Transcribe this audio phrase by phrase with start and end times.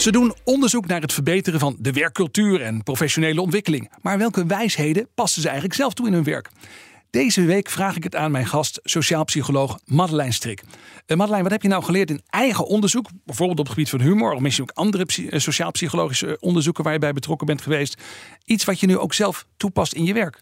[0.00, 3.90] Ze doen onderzoek naar het verbeteren van de werkcultuur en professionele ontwikkeling.
[4.02, 6.50] Maar welke wijsheden passen ze eigenlijk zelf toe in hun werk?
[7.10, 10.62] Deze week vraag ik het aan mijn gast, sociaal psycholoog Madeleine Strik.
[11.06, 13.08] Uh, Madeleine, wat heb je nou geleerd in eigen onderzoek?
[13.24, 16.98] Bijvoorbeeld op het gebied van humor, of misschien ook andere uh, sociaal-psychologische onderzoeken waar je
[16.98, 18.02] bij betrokken bent geweest.
[18.44, 20.40] Iets wat je nu ook zelf toepast in je werk.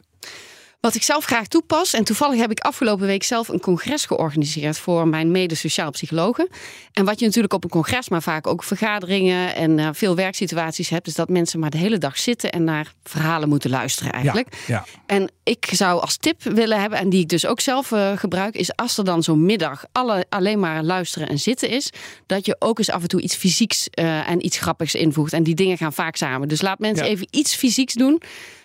[0.81, 1.95] Wat ik zelf graag toepas.
[1.95, 6.49] En toevallig heb ik afgelopen week zelf een congres georganiseerd voor mijn mede-sociaal psychologen.
[6.93, 10.89] En wat je natuurlijk op een congres, maar vaak ook vergaderingen en uh, veel werksituaties
[10.89, 14.57] hebt, is dat mensen maar de hele dag zitten en naar verhalen moeten luisteren eigenlijk.
[14.67, 14.85] Ja, ja.
[15.07, 18.55] En ik zou als tip willen hebben, en die ik dus ook zelf uh, gebruik,
[18.55, 21.91] is als er dan zo'n middag alle, alleen maar luisteren en zitten is,
[22.27, 25.33] dat je ook eens af en toe iets fysieks uh, en iets grappigs invoegt.
[25.33, 26.49] En die dingen gaan vaak samen.
[26.49, 27.11] Dus laat mensen Ja.
[27.11, 28.23] even iets fysieks doen.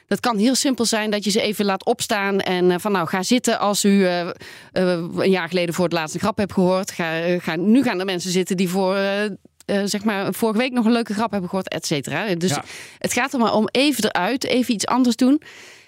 [0.07, 3.07] Dat kan heel simpel zijn dat je ze even laat opstaan en uh, van nou
[3.07, 4.31] ga zitten als u uh, uh,
[4.73, 6.91] een jaar geleden voor het laatst een grap hebt gehoord.
[6.91, 8.97] Ga, eh, ga, nu gaan er mensen zitten die voor
[9.85, 12.35] zeg maar vorige week nog een leuke grap hebben gehoord, et cetera.
[12.35, 12.63] Dus Ja.
[12.97, 15.41] het gaat er maar om even eruit, even iets anders doen.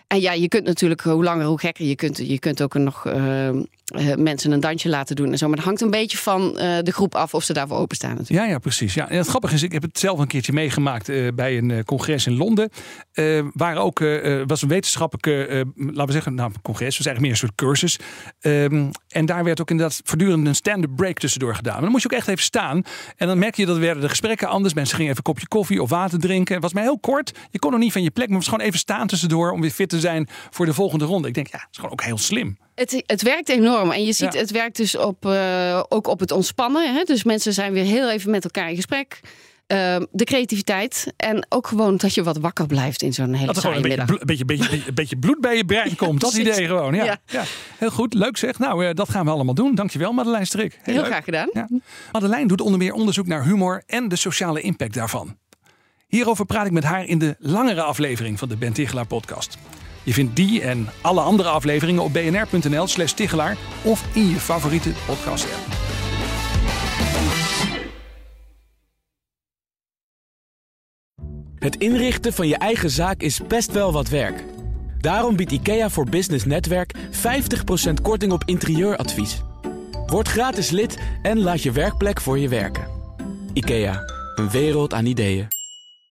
[0.08, 1.86] En ja, je kunt natuurlijk hoe langer hoe gekker.
[1.86, 5.48] Je kunt, je kunt ook nog uh, uh, mensen een dansje laten doen en zo.
[5.48, 8.16] Maar het hangt een beetje van uh, de groep af of ze daarvoor openstaan.
[8.16, 8.40] Natuurlijk.
[8.40, 8.94] Ja, ja, precies.
[8.94, 9.10] Ja.
[9.10, 12.38] En het grappige is, ik heb het zelf een keertje meegemaakt bij een congres in
[12.38, 12.70] Londen.
[13.54, 14.00] Waar ook
[14.46, 18.00] was een wetenschappelijke, laten we zeggen, nou, congres, was eigenlijk meer een soort cursus.
[18.42, 21.82] Um, en daar werd ook inderdaad voortdurend een stand-up break tussendoor gedaan.
[21.82, 22.84] Dan moest je ook echt even staan.
[23.16, 24.74] En dan merk je dat werden de gesprekken anders.
[24.74, 26.54] Mensen gingen even een kopje koffie of water drinken.
[26.54, 27.32] Het was maar heel kort.
[27.52, 29.72] Je kon nog niet van je plek, maar was gewoon even staan tussendoor om weer
[29.72, 30.05] fit te zijn
[30.50, 31.28] voor de volgende ronde.
[31.28, 32.58] Ik denk, ja, het is gewoon ook heel slim.
[32.76, 33.92] Het, het werkt enorm.
[33.92, 34.40] En je ziet, ja.
[34.40, 36.94] het werkt dus op, uh, ook op het ontspannen.
[36.94, 37.04] Hè?
[37.04, 39.20] Dus mensen zijn weer heel even met elkaar in gesprek.
[39.68, 41.14] Uh, de creativiteit.
[41.18, 43.98] En ook gewoon dat je wat wakker blijft in zo'n hele Dat gewoon een beetje,
[43.98, 44.26] middag.
[44.26, 46.22] beetje, beetje, beetje, beetje, bloed bij je brein komt.
[46.22, 46.94] dat idee gewoon.
[46.94, 47.04] Ja.
[47.04, 47.18] Ja.
[47.26, 47.44] ja.
[47.78, 48.60] Heel goed, leuk zeg.
[48.60, 49.76] Nou, uh, dat gaan we allemaal doen.
[49.76, 50.80] Dankjewel Madeleine Strik.
[50.82, 51.50] Heel, heel graag gedaan.
[51.54, 51.68] Ja.
[52.12, 55.38] Madeleine doet onder meer onderzoek naar humor en de sociale impact daarvan.
[56.08, 59.58] Hierover praat ik met haar in de langere aflevering van de Ben Tichelaar podcast.
[60.06, 64.92] Je vindt die en alle andere afleveringen op bnr.nl slash Tichelaar of in je favoriete
[65.06, 65.84] podcast app.
[71.56, 74.44] Het inrichten van je eigen zaak is best wel wat werk.
[75.00, 76.98] Daarom biedt IKEA voor Business Netwerk 50%
[78.02, 79.42] korting op interieuradvies.
[80.06, 82.88] Word gratis lid en laat je werkplek voor je werken.
[83.54, 84.02] IKEA,
[84.36, 85.48] een wereld aan ideeën.